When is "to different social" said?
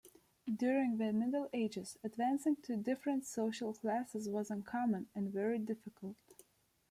2.63-3.75